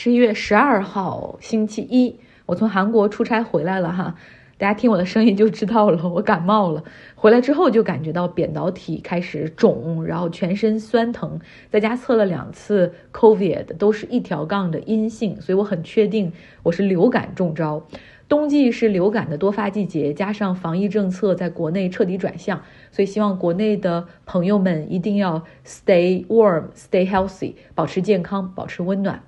[0.00, 4.14] 十一月十二号星期一，我从韩国出差回来了哈，
[4.56, 6.84] 大家听我的声音就知道了，我感冒了。
[7.16, 17.84] 回来之后就感觉到扁桃体开始肿，然后全身酸疼，在家测了两次 COVID，都是一条杠的阴性，所以我很确定我是流感中招。
[18.28, 22.62] 冬季是流感的多发季节，加上防疫政策在国内彻底转向，
[22.92, 29.24] 所以希望国内的朋友们一定要 stay warm, stay healthy，保持健康，保持温暖。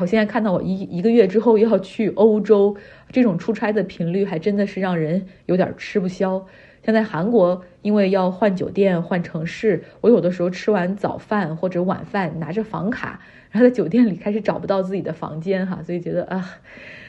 [0.00, 2.76] 我现在看到我一一个月之后要去欧洲，
[3.10, 6.46] 这种出差的频率还真的是让人有点吃不消。
[6.82, 16.58] 像在韩国，因为要换酒店、换城市，我有的时候吃完早饭或者晚饭，拿着房卡，然后在酒店里开始找不到自己的房间哈，所以觉得啊。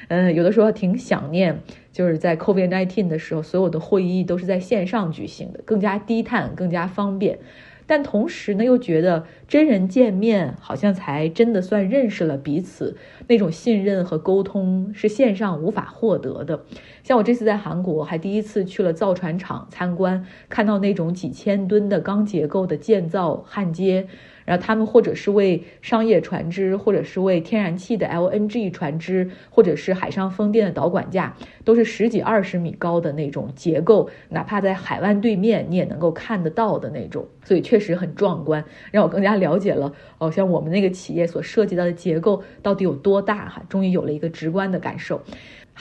[0.10, 1.62] 嗯，有的时候挺想念，
[1.94, 7.40] 就是在 COVID-19 的时候，所有的会议都是在线上举行的，更加低碳，更加方便。
[7.88, 12.96] 但同时呢，又觉得真人见面好像才真的算认识了彼此，
[13.28, 16.64] 那种信任和沟通是线上无法获得的。
[17.04, 24.08] 像我这次在韩国，还第一次去了造船厂参观，看到那种几千吨的钢结构的建造焊接。
[24.52, 45.22] 然后他们或者是为商业船只，或者是为天然气的 LNG 船只，或者是海上风电的导管架，都是十几二十米高的那种结构，哪怕在海湾对面你也能够看得到的那种，所以确实很壮观，让我更加了解了哦，像我们那个企业所涉及到的结构到底有多大哈，终于有了一个直观的感受。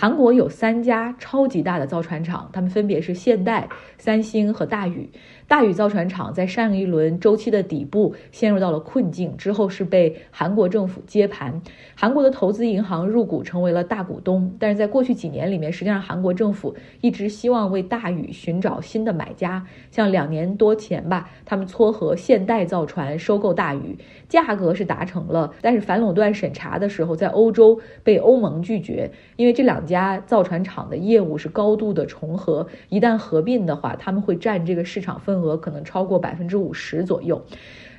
[0.01, 5.11] 韩国有三家超级大的造船厂，他们分别是现代、三星和大宇。
[5.47, 11.61] 大宇造船厂在上一轮周期的底部陷入到了困境，之后是被韩国政府接盘，
[11.95, 14.55] 韩国的投资银行入股成为了大股东。
[14.59, 19.67] 但是在过去几年里面，实际上韩国政府一直希望为大宇寻找新的买家。
[19.91, 23.99] 像两年多前吧，他们撮合现代造船收购大宇，
[24.31, 35.41] 价格是达成了，但是反垄断审查的时候，在欧洲被欧盟拒绝，因为这两家造船厂的业务是高度的重合，一旦合并的话，他们会占这个市场份。
[35.41, 37.43] 额可能超过百分之五十左右。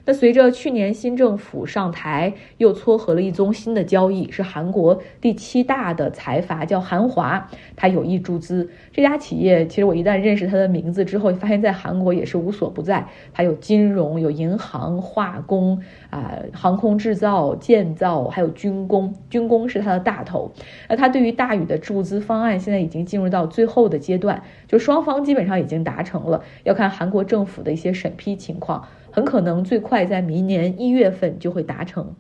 [0.04, 9.68] 那随着去年新政府上台，又撮合了一宗新的交易，是韩国第七大的财阀叫韩华，他有意注资这家企业。
[9.68, 13.08] 其实我一旦认识他的名字之后，发现在韩国也是无所不在。
[13.32, 15.80] 它有金融、有银行、化工
[16.12, 19.16] 啊、航空制造、建造，还有军工。
[19.30, 20.52] 军工是它的大头。
[20.88, 28.86] 那它对于大宇的注资方案，现在已经进入到最后的阶段，就双方基本上已经达成了，要看韩国政府的一些审批情况。
[29.14, 32.16] 很可能最快在明年一月份就会达成。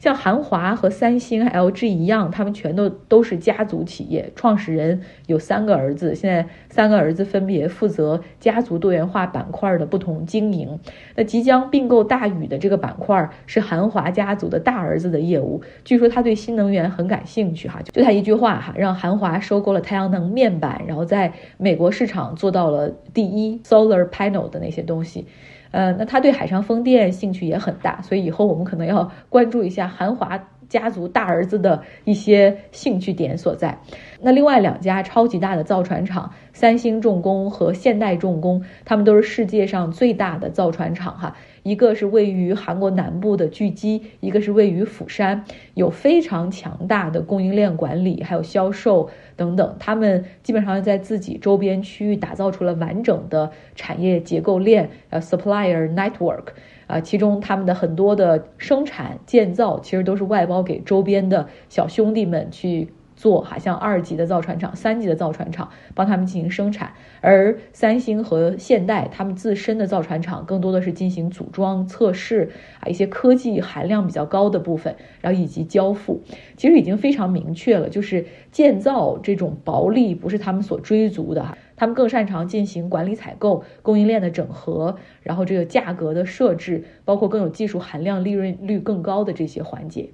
[0.00, 10.80] 像韩华和三星、LG 一样，他们全都都是家族企业，创始人有三个儿子，现在三个儿子分别负责家族多元化板块的不同经营。
[11.16, 25.26] 那即将并购大宇的这个板块是韩华家族的大儿子的业务，据说他对新能源很感兴趣哈，就他一句话哈，让韩华收购了太阳能面板，然后在美国市场做到了第一 solar panel 的那些东西。
[25.70, 30.36] 呃，那他对海上风电兴趣也很大，所以以后我们可能要关注一下韩华
[30.70, 33.78] 家族大儿子的一些兴趣点所在。
[34.22, 41.36] 那另外两家超级大的造船厂，三星重工和现代重工，他们都是世界上最大的造船厂哈。
[41.62, 45.44] 一个是位于韩国南部的巨基，一个是位于釜山，
[45.74, 49.76] 有非常强大的供应链管理，还有销售等等。
[49.78, 56.44] 他们基本上在自己周边区域打造出了完整的产业结构链，呃，supplier network，
[56.90, 62.92] 啊，其中他们的很多的生产建造其实都是外包给周边的小兄弟们去。
[63.20, 76.22] 做哈像二级的造船厂、三级的造船厂帮他们进行生产，而三星和现代他们自身的造船厂更多的是进行组装、测试啊一些科技含量比较高的部分，然后以及交付，
[76.56, 81.44] 其实已经非常明确了，就是建造这种薄利不是他们所追逐的。
[81.44, 90.08] 哈，他们更擅长进行管理采购、供应链的整合，然后这个价格的设置，包括更有技术含量、利润率更高的这些环节。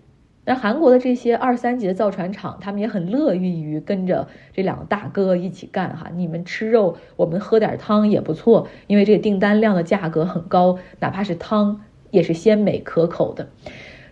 [0.48, 6.08] 那韩国的这些二三级的造船厂，他们也很乐意于跟着这两个大哥一起干哈。
[6.14, 11.80] 你们吃肉，我们喝点汤也不错，因为这个订单量的价格很高，哪怕是汤
[12.12, 13.48] 也是鲜美可口的。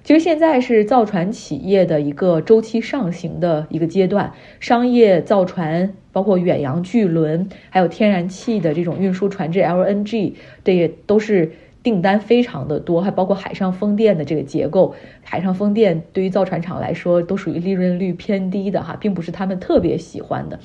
[0.02, 10.34] 其实现在是造船企业的一个周期上行的一个阶段，商业造船，包括远洋巨轮，还有天然气的这种运输船只 LNG，
[10.64, 11.52] 这也都是。
[11.84, 14.96] 订单非常的多，还包括海上风电的这个结构。
[15.22, 20.58] 海上风电对于造船厂来说都属于利润率偏低的哈，并不是他们特别喜欢的。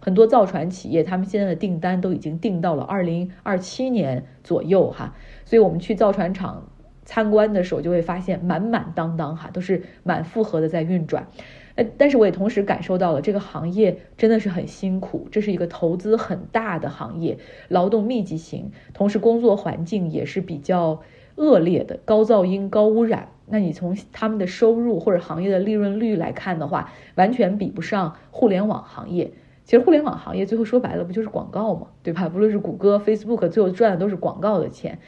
[0.00, 6.68] 很多造船企业他们现在的订单都已经定到了二零二七年左右哈，所以我们去造船厂
[7.04, 11.28] 参观的时候就会发现满满当当哈，都是满负荷的在运转。
[11.76, 17.38] 呃，但是我也同时感受到了这个行业真的是很辛苦，这是一个投资很大的行业，
[17.68, 21.00] 劳动密集型，同时工作环境也是比较
[21.34, 23.28] 恶劣的，高噪音、高污染。
[23.46, 29.32] 那你从他们的收入或者行业的利润率来看的话，完全比不上互联网行业。
[29.64, 31.88] 其实互联网行业最后说白了不就是广告吗？
[32.02, 32.28] 对吧？
[32.28, 34.98] 不论是谷歌、Facebook，最后赚的都是广告的钱。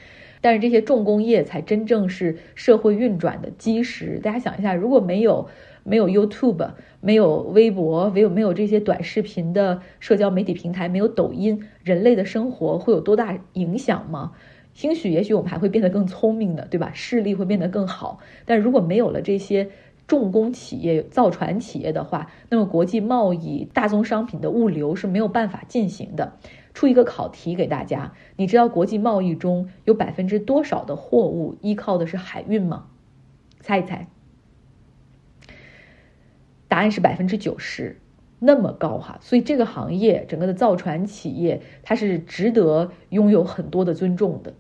[0.40, 4.18] 但是这些重工业才真正是社会运转的基石。
[4.22, 5.48] 大家想一下，如果没有
[5.86, 14.32] 没有 YouTube，没有微博，没有没有这些短视频的社交媒体平台，没有抖音，人类的生活会有多大影响吗？
[14.74, 16.90] 兴许也许我们还会变得更聪明的，对吧？
[16.92, 18.18] 视力会变得更好。
[18.44, 19.70] 但如果没有了这些
[20.06, 26.34] 重工企业、造船企业的话，那么国际贸易、大宗商品的物流是没有办法进行的。
[26.74, 32.88] 出一个考题给大家，你知道国际贸易中有百分之多少的货物依靠的是海运吗？
[33.60, 34.08] 猜一猜。
[36.68, 38.00] 答案是百分之九十，
[38.38, 44.54] 那么高哈，所以这个行业整个的造船企业，它是值得拥有很多的尊重的。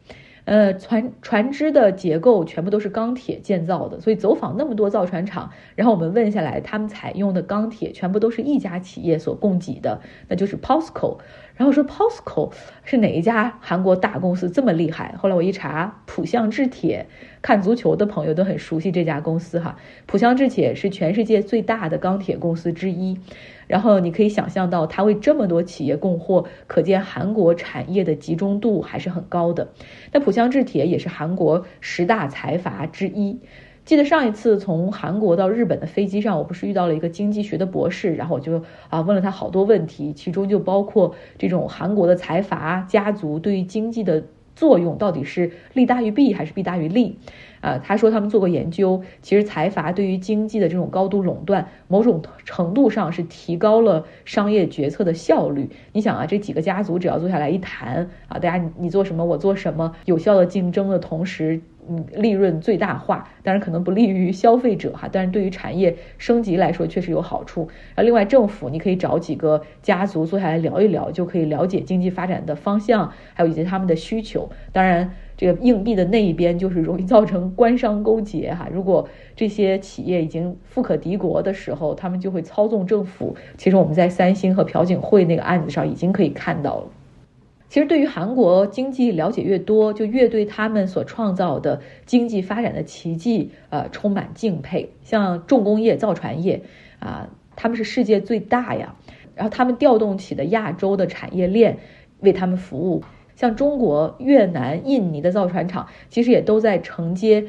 [0.46, 11.18] 呃，船船只的结构全部都是钢铁建造的，所以走访那么多造船厂，然后我们问下来，他们采用的钢铁全部都是一家企业所供给的，那就是 POSCO。
[11.56, 12.52] 然后说 POSCO
[12.84, 15.16] 是哪一家韩国大公司这么厉害？
[15.18, 17.06] 后来我一查，浦项制铁，
[17.42, 19.76] 看足球的朋友都很熟悉这家公司哈。
[20.06, 23.18] 浦项制铁是全世界最大的钢铁公司之一。
[23.66, 29.68] 然后你可以想象到，它为这么多企业供货，可见韩国产业的集中度还是很高的。
[30.12, 33.40] 那浦项制铁也是韩国十大财阀之一。
[33.84, 44.24] 记得上一次从韩国到日本的飞机上，我不是遇到了一个经济学的博士，然后我就啊问了他好多问题，其中就包括这种韩国的财阀家族对于经济的
[44.56, 47.18] 作用到底是利大于弊还是弊大于利。
[47.62, 55.70] 啊，他说他们做过研究，其实财阀对于经济的这种高度垄断，某种程度上是提高了商业决策的效率。
[55.92, 61.60] 你想啊，这几个家族只要坐下来一谈啊，大家你做什么，我做什么，有效的竞争的同时，
[62.14, 67.68] 利润最大化，当然可能不利于消费者哈，但是对于产业升级来说确实有好处。
[67.94, 74.48] 啊，另外政府你可以找几个家族坐下来聊一聊，就可以了解经济发展的方向，还有以及他们的需求。
[74.72, 75.10] 当然。
[75.38, 78.66] 这个硬币的那一边就是容易造成官商勾结哈。
[78.72, 83.36] 如果这些企业已经富可敌国的时候，他们就会操纵政府。
[83.58, 86.88] 其实我们在三星和朴槿惠那个案子上已经可以看到了。
[87.68, 94.90] 其实对于韩国经济了解越多，就越对他们所创造的经济发展的奇迹呃充满敬佩。
[95.02, 96.62] 像重工业、造船业
[97.00, 98.94] 啊，他们是世界最大呀。
[99.34, 101.78] 然后他们调动起的亚洲的产业链
[102.20, 103.02] 为他们服务。
[103.34, 107.44] 像中国、越南、印尼的造船厂，其实也都在承接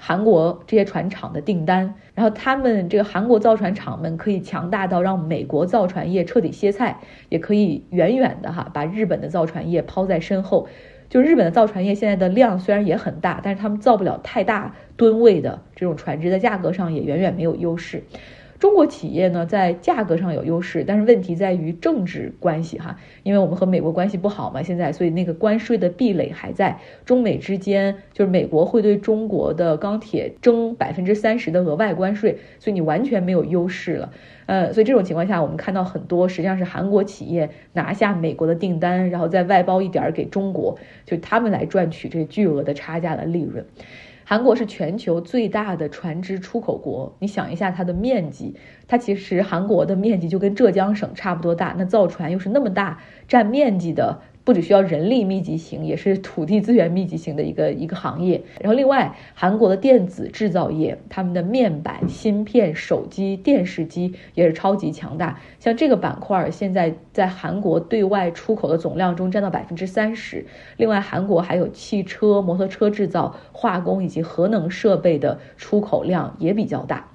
[0.00, 1.94] 韩国这些船厂的订单。
[2.14, 6.98] 然后他们这个韩国造船厂们可以强大到让美国造船业彻底歇菜，
[7.28, 10.66] 也可以远远的哈把日本的造船业抛在身后。
[11.08, 18.04] 就日本的造船业现在的量虽然也很大，但是他们造不了太大吨位的这种船只，在价格上也远远没有优势。
[18.60, 34.12] 中国企业呢，在价格上有优势，但是问题在于政治关系哈，因为我们和美国关系不好嘛，现在所以那个关税的壁垒还在，中美之间就是美国会对中国的钢铁征百分之三十的额外关税，所以你完全没有优势了，
[34.44, 43.64] 呃，所以这种情况下，我们看到很多实际上是韩国企业拿下美国的订单，然后再外包一点儿给中国，就他们来赚取这巨额的差价的利润。
[44.30, 48.54] 韩国是全球最大的船只出口国，你想一下它的面积，
[48.86, 54.22] 它其实韩国的面积就跟浙江省差不多大，那造船又是那么大占面积的。
[54.50, 58.42] 不只需要人力密集型，也是土地资源密集型的一个一个行业。
[58.60, 65.38] 然后另外，韩国的电子制造业，他们的面板、芯片、手机、电视机也是超级强大。
[65.60, 70.44] 像这个板块，现在在韩国对外出口的总量中占到百分之三十。
[70.76, 77.08] 另外，韩国还有汽车、摩托车制造、化工以及核能设备的出口量也比较大。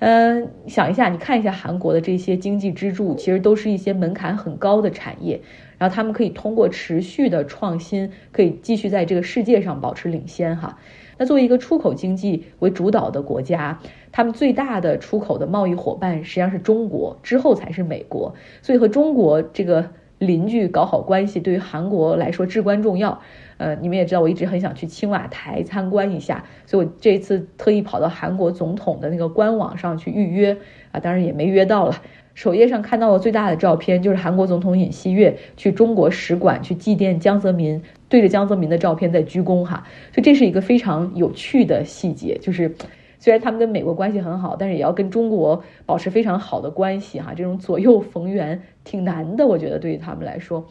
[0.00, 5.40] 嗯，想一下，你看一下韩国的这些经济支柱，其实都是一些门槛很高的产业。
[5.84, 10.78] 然后他们可以通过持续的创新，可以继续在这个世界上保持领先哈。
[11.18, 13.78] 那作为一个出口经济为主导的国家，
[14.10, 18.34] 他们最大的出口的贸易伙伴实际上是中国，之后才是美国。
[18.62, 23.20] 所以和中国这个邻居搞好关系，对于韩国来说至关重要。
[23.58, 30.56] 呃，你们也知道，我一直很想去青瓦台参观一下，所以我这次特意跑到韩国总统的那个官网上去预约
[30.92, 31.94] 啊，当然也没约到了。
[32.34, 42.74] 首页上看到的最大的照片就是韩国总统尹锡悦去中国使馆去祭奠江泽民，对着江泽民的照片在鞠躬哈，所以这是一个非常有趣的细节，就是
[43.20, 50.66] 虽然他们跟美国关系很好，但是也要跟中国保持非常好的关系哈，这种左右逢源挺难的，我觉得对于他们来说。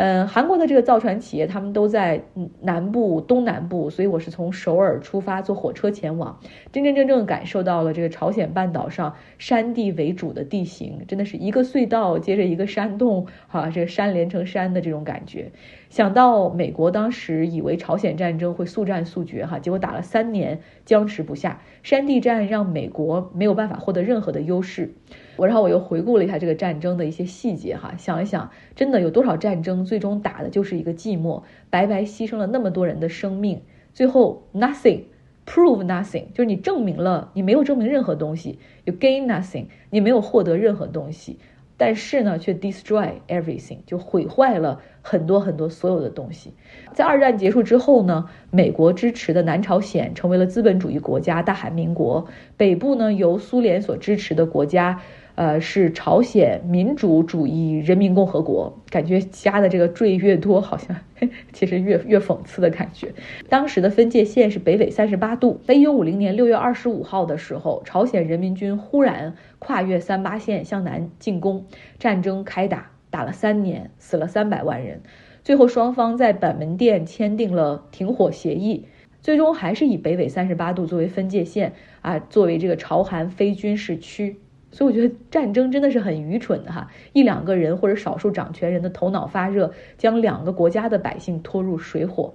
[0.00, 2.22] 嗯，韩国的这个造船企业，他们都在
[2.60, 6.38] 南部、东南部，所以我是从首尔出发，坐火车前往，
[6.70, 15.50] 真真正正感受到了这个朝鲜半岛上山地为主的地形，真的是一个隧道接着一个山洞，哈，这个山连成山的这种感觉。
[15.90, 24.94] 想到美国当时以为朝鲜战争会速战速决，哈，结果打了三年僵持不下，山地战让美国没有办法获得任何的优势。
[25.38, 33.62] 我然后我又回顾了一下这个战争的一些细节，哈，想一想，真的有多少战争最终打的就是一个寂寞，白白牺牲了那么多人的生命，
[33.94, 41.38] 最后 nothing，prove nothing，就是你证明了你没有证明任何东西，you gain nothing，你没有获得任何东西。
[41.80, 46.52] 但是呢，却 destroy everything，就毁坏了很多很多所有的东西。
[46.92, 52.26] 在二战结束之后呢，美国支持的南朝鲜成为了资本主义国家大韩民国，
[52.56, 55.00] 北部呢由苏联所支持的国家。
[55.38, 60.96] 呃，是朝鲜民主主义人民共和国，感觉加的这个缀越多，好像
[61.54, 63.14] 其实越越讽刺的感觉。
[63.48, 71.66] 当时的分界线是北纬三十八度，在一九五零年六月二十五号的时候，朝鲜人民军忽然跨越三八线向南进攻，
[72.00, 75.02] 战争开打，打了三年，死了三百万人。
[75.44, 78.86] 最后双方在板门店签订了停火协议，
[79.22, 84.38] 最终还是以北纬三十八度作为分界线啊，作为这个朝韩非军事区。
[84.70, 92.34] 所以我觉得战争真的是很愚蠢的哈，一两个人或者少数掌权人的头脑发热，将两个国家的百姓拖入水火。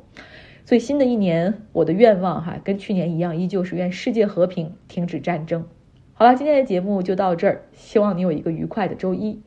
[0.65, 5.65] 所以新的一年，我的愿望哈，跟去年一样，依旧是愿世界和平，停止战争。
[6.13, 9.41] 好了，今天的节目就到这儿，希望你有一个愉快的周一。